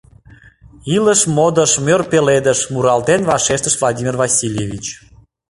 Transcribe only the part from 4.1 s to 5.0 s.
Васильевич.